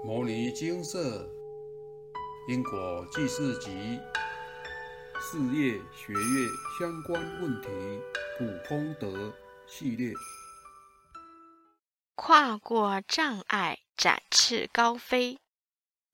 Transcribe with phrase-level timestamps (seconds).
[0.02, 1.28] 《摩尼金色
[2.48, 3.68] 因果记事集》
[5.20, 7.68] 事业学业相关问题
[8.38, 9.30] 普通德
[9.66, 10.14] 系列。
[12.14, 15.38] 跨过障碍，展翅高飞。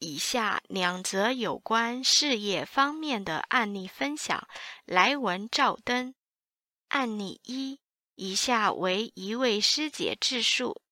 [0.00, 4.48] 以下两则有关事业方面的案例分享，
[4.84, 6.12] 来文照灯。
[6.88, 7.78] 案例一：
[8.16, 10.82] 以下为一位师姐自述。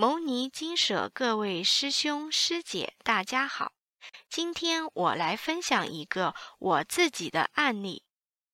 [0.00, 3.72] 牟尼金舍各位师兄师姐，大家好。
[4.30, 8.02] 今天我来分享一个我自己的案例。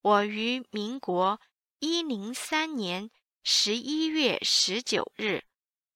[0.02, 1.40] 我于民国
[1.78, 3.12] 一零三年
[3.44, 5.44] 十一月十九日，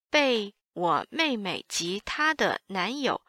[0.08, 3.20] 被我妹妹及她的男友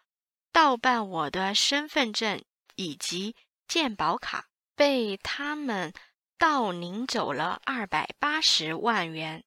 [0.52, 2.40] 盗办我的身份证
[2.76, 3.36] 以及
[3.68, 4.46] 健保卡，
[4.76, 5.92] 被他们
[6.38, 9.44] 盗领走了二百八十万元。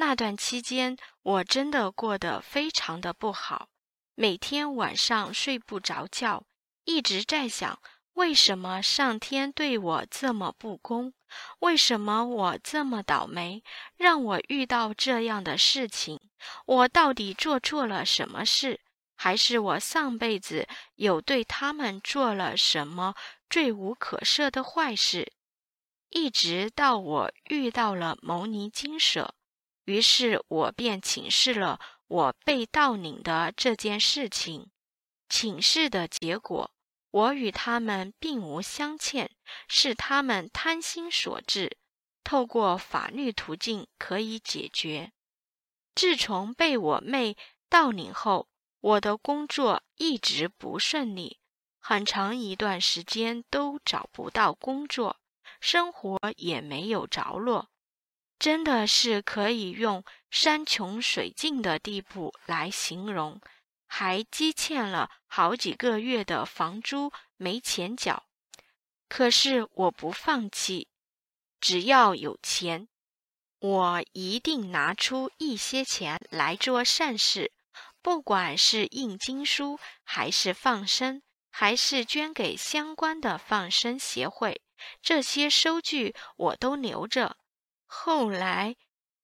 [0.00, 3.68] 那段期间，我真的过得非常的不好，
[4.14, 6.44] 每天晚上睡不着觉，
[6.84, 7.80] 一直在想，
[8.12, 11.12] 为什么上天对我这么不公？
[11.58, 13.64] 为什么我这么倒霉，
[13.96, 16.20] 让我遇到这样的事情？
[16.64, 18.78] 我到底做错了什么事？
[19.16, 23.16] 还是我上辈子有对他们做了什么
[23.50, 25.32] 罪无可赦的坏事？
[26.10, 29.34] 一直到我遇到了牟尼金舍。
[29.88, 34.70] 于是我便请示了我被盗领的这件事情。
[35.30, 36.70] 请示的结果，
[37.10, 39.30] 我与他们并无相欠，
[39.66, 41.78] 是他们贪心所致，
[42.22, 45.12] 透过法律途径可以解决。
[45.94, 47.34] 自从被我妹
[47.70, 48.46] 盗领后，
[48.80, 51.38] 我的工作一直不顺利，
[51.78, 55.16] 很长一段时间都找不到工作，
[55.62, 57.70] 生活也没有着落。
[58.38, 63.40] 真的是可以用山穷水尽的地步来形容，
[63.86, 68.24] 还积欠了好几个月的房租没钱缴。
[69.08, 70.88] 可是我不放弃，
[71.60, 72.88] 只要有钱，
[73.58, 77.50] 我一定拿出一些钱来做善事，
[78.02, 84.60] 不管是印经书，还是放生，还是捐给相关的放生协会，
[85.02, 87.36] 这些收据我都留着。
[87.90, 88.76] 后来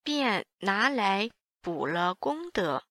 [0.03, 1.31] 便拿来
[1.61, 2.85] 补了功德，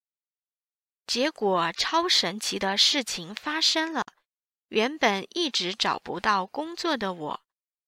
[1.08, 4.06] 结果超神奇的事情发生了。
[4.70, 7.42] 原本一直找不到工作的我，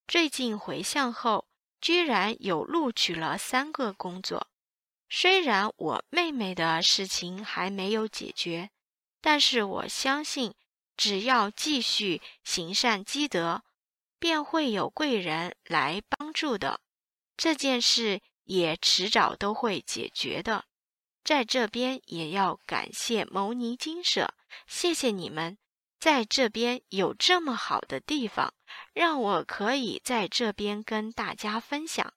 [0.08, 1.48] 最近回向后，
[1.80, 4.48] 居然有录取了三个工作。
[5.08, 8.72] 虽然我妹妹的事情还没有解决，
[9.22, 10.56] 但是我相信，
[10.98, 13.64] 只要继续行善积德，
[14.18, 16.82] 便会有贵人来帮助的。
[17.38, 20.66] 这件事也迟早都会解决的，
[21.24, 24.34] 在这边也要感谢牟尼金舍，
[24.68, 25.58] 谢谢你们，
[26.00, 28.54] 在这边有这么好的地方，
[28.94, 32.14] 让我可以在这边跟大家分享，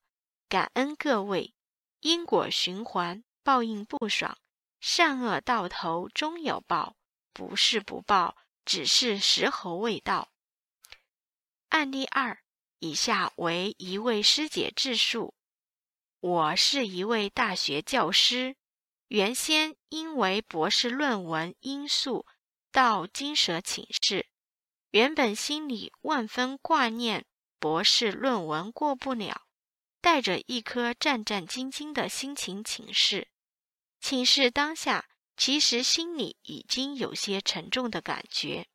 [0.48, 1.54] 感恩各位。
[2.00, 4.38] 因果循环，报应不爽，
[4.78, 6.96] 善恶到头终有报，
[7.32, 10.28] 不是不报，只是时候未到。
[11.70, 12.38] 案例二。
[12.80, 15.34] 以下为一位师姐自述：
[16.20, 18.54] 我是一位大学教师，
[19.08, 22.24] 原先因为博士论文因素
[22.70, 24.26] 到金蛇请示，
[24.90, 27.26] 原本心里万分挂念
[27.58, 29.48] 博士论文过不了，
[30.00, 33.28] 带着一颗战战兢兢的心情请示。
[34.00, 38.68] 请示当下，其实心里已经有些沉重的感觉。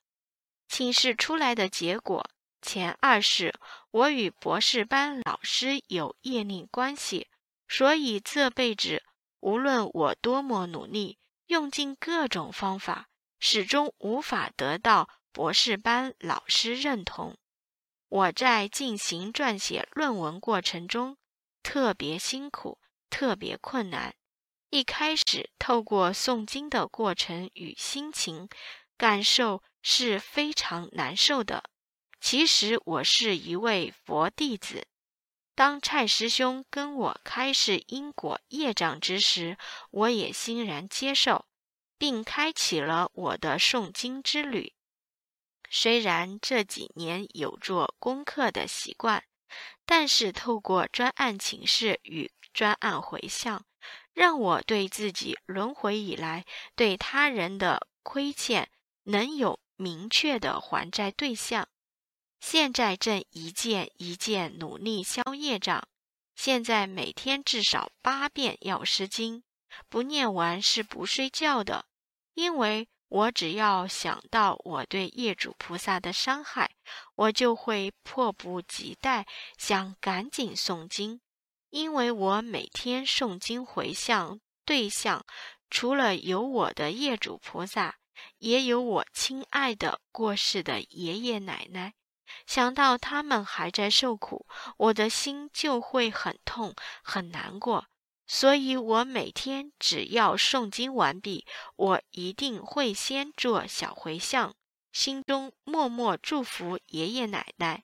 [0.68, 2.30] 请示出来的结果。
[2.64, 3.54] 前二是，
[3.92, 7.28] 我与博士班老师有业力关系，
[7.68, 9.04] 所以这辈子
[9.42, 17.38] 无论我多么努力，用尽各种方法，始终无法得到博士班老师认同。
[18.08, 21.18] 我在进行撰写论文过程中，
[21.62, 22.80] 特别辛苦，
[23.10, 24.16] 特别困难。
[24.70, 28.48] 一开始透过诵经的过程与心情
[28.98, 31.64] 感受是非常难受的。
[32.24, 34.88] 其实我是一位佛弟子。
[35.56, 39.58] 当蔡师兄跟我开示因果业障之时，
[39.92, 41.46] 我也欣然接受，
[41.98, 44.74] 并开启了我的诵经之旅。
[45.70, 49.26] 虽然这几年有做功课的习惯，
[49.86, 53.66] 但是透过专案请示与专案回向，
[54.14, 58.70] 让我对自己轮回以来对他人的亏欠
[59.04, 61.68] 能有明确的还债对象。
[62.46, 65.82] 现在正一件一件努力消业障，
[66.36, 69.44] 现在每天至少八遍药师经，
[69.88, 71.86] 不念完是不睡觉的。
[72.34, 76.70] 因为我只要想到我对业主菩萨的伤害，
[77.16, 79.26] 我就会迫不及待
[79.58, 81.22] 想赶紧诵经，
[81.70, 85.26] 因为我每天诵经回向对象，
[85.70, 87.96] 除了有我的业主菩萨，
[88.40, 91.94] 也有我亲爱的过世的爷爷奶奶。
[92.46, 94.46] 想到他们还在受苦，
[94.78, 97.88] 我的心就会很痛很难过。
[98.26, 104.56] 所以，我每天只要诵经完毕，我一定会先做小回向，
[104.92, 107.84] 心中默默祝福爷爷奶奶，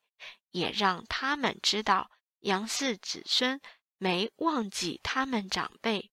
[0.51, 2.09] 也让他们知道
[2.39, 3.59] 杨氏子孙
[3.97, 6.09] 没忘记他们长辈。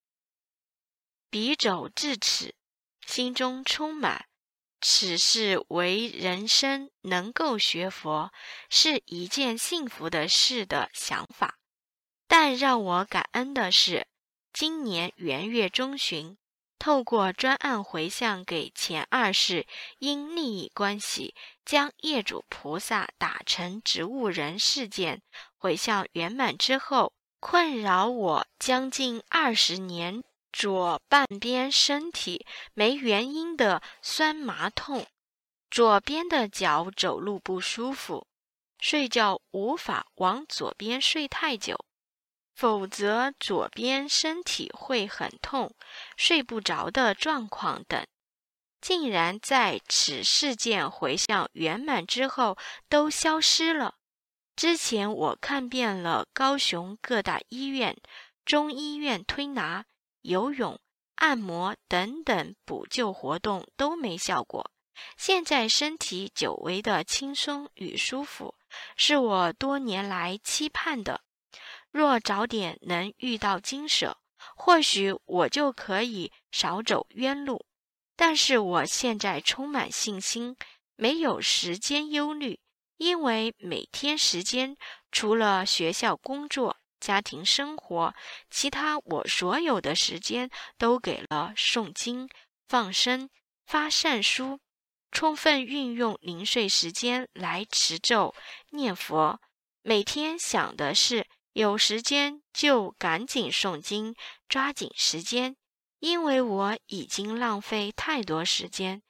[1.31, 2.55] 笔走至此，
[3.06, 4.26] 心中充满
[4.81, 8.32] 此事为人生能够学佛
[8.69, 11.58] 是一件幸福的事的想法。
[12.28, 14.06] 但让我感恩的是。
[14.52, 16.38] 今年元月中旬，
[16.78, 19.67] 透过专案回向给前二世，
[19.99, 25.20] 因利益关系将业主菩萨打成植物人事件
[25.58, 30.25] 回向圆满之后，困扰我将近二十年，
[30.58, 35.06] 左半边身体没原因的酸麻痛，
[35.70, 38.26] 左边的脚走路不舒服，
[38.81, 41.76] 睡觉无法往左边睡太久。
[42.55, 45.75] 否则，左边身体会很痛、
[46.17, 48.02] 睡不着的状况等，
[48.81, 52.56] 竟然在此事件回向圆满之后
[52.88, 53.97] 都消失了。
[54.56, 57.94] 之前我看遍了高雄各大医院、
[58.47, 59.85] 中医院推拿、
[60.26, 60.81] 游泳、
[61.14, 64.70] 按摩等等补救活动都没效果，
[65.17, 68.55] 现在身体久违的轻松与舒服，
[68.96, 71.20] 是我多年来期盼的。
[71.93, 74.19] 若早点能遇到金舍，
[74.56, 77.64] 或许我就可以少走冤路。
[78.17, 80.56] 但是我现在充满信心，
[80.96, 82.58] 没有时间忧虑，
[82.96, 84.76] 因为每天时间
[85.12, 88.14] 除了学校工作、家庭生活，
[88.50, 92.28] 其他我所有的时间都给了诵经、
[92.69, 93.31] 放生、
[93.66, 94.60] 发善书，
[95.10, 98.34] 充分运用零碎时间来持咒、
[98.70, 99.40] 念佛。
[99.82, 101.26] 每天想的是。
[101.56, 104.14] 有时间就赶紧诵经，
[104.46, 105.56] 抓紧时间，
[106.00, 109.02] 因为我已经浪费太多时间。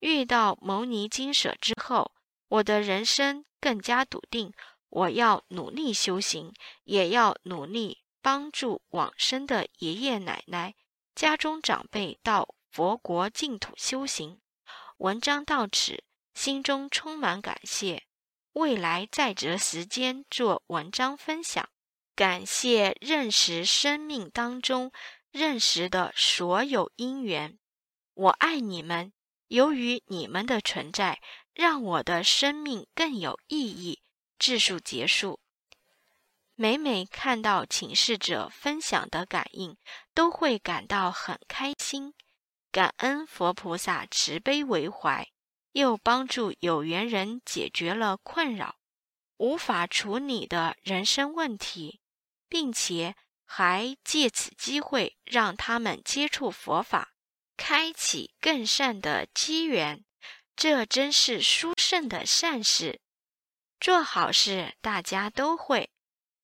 [0.00, 2.12] 遇到牟尼金舍之后，
[2.48, 4.52] 我的人生更加笃定，
[4.94, 6.54] 我要努力修行，
[6.84, 10.76] 也要努力帮助往生的爷爷奶奶、
[11.16, 14.40] 家中长辈到佛国净土修行。
[14.98, 18.04] 文章到此，心中充满感谢，
[18.52, 21.68] 未来再择时间做文章分享。
[22.14, 24.92] 感谢认识生命当中
[25.32, 27.58] 认识的所有因缘，
[28.14, 29.12] 我爱你们。
[29.48, 31.20] 由于你们的存在，
[31.52, 34.03] 让我的生命更有意义。
[34.38, 35.40] 自述结束。
[36.54, 39.76] 每每看到请示者分享的感应，
[40.14, 42.14] 都会感到很开心。
[42.70, 45.28] 感恩佛菩萨慈悲为怀，
[45.72, 48.76] 又帮助有缘人解决了困扰
[49.36, 52.00] 无法处理的人生问题。
[52.54, 53.16] 并且
[53.46, 57.14] 还借此机会让他们接触佛法，
[57.56, 60.04] 开启更善的机缘，
[60.54, 63.00] 这真是殊胜的善事。
[63.80, 65.90] 做好事大家都会，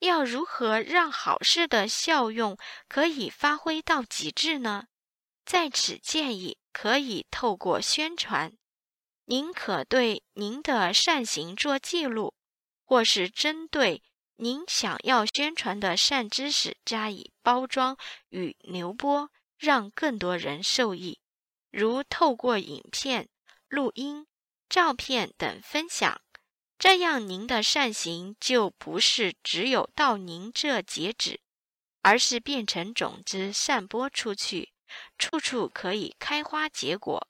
[0.00, 2.56] 要如何让好事的效用
[2.88, 4.86] 可以发挥到极致呢？
[5.44, 8.52] 在此建议可以透过宣传，
[9.24, 12.34] 您可对您的善行做记录，
[12.84, 14.02] 或是针对。
[14.42, 17.98] 您想要宣传的善知识加以包装
[18.30, 21.20] 与流播，让更多人受益，
[21.70, 23.28] 如透过影片、
[23.68, 24.26] 录音、
[24.66, 26.22] 照片等分享，
[26.80, 31.38] 这样您的善行就不是只有到您这截止，
[32.00, 34.72] 而是变成种子散播出去，
[35.18, 37.28] 处处可以开花结果。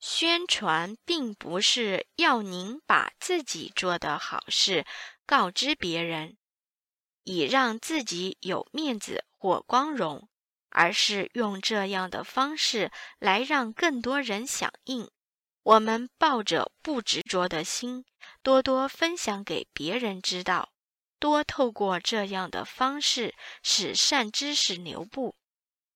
[0.00, 4.86] 宣传并不是要您把自己做的好事。
[5.26, 6.38] 告知别人，
[7.24, 10.30] 以让自己有面子或光荣，
[10.70, 15.10] 而是用这样的方式来让更多人响应。
[15.62, 18.04] 我们抱着不执着的心，
[18.42, 20.72] 多多分享给别人知道，
[21.18, 25.34] 多透过这样的方式使善知识流布，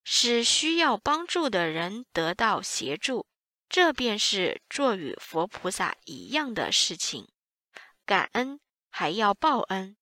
[0.04, 3.26] 使需要帮助的人得到协助。
[3.68, 7.28] 这便是做与佛菩萨一样的事情。
[8.04, 8.60] 感恩。
[8.98, 9.98] 还要报恩，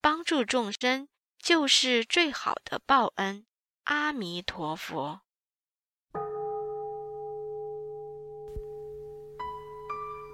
[0.00, 3.44] 帮助众生就是最好的报恩。
[3.82, 5.22] 阿弥陀佛。